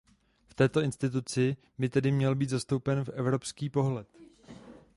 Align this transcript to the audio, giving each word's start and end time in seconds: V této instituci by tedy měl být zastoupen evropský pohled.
V 0.47 0.53
této 0.53 0.81
instituci 0.81 1.57
by 1.79 1.89
tedy 1.89 2.11
měl 2.11 2.35
být 2.35 2.49
zastoupen 2.49 3.05
evropský 3.13 3.69
pohled. 3.69 4.07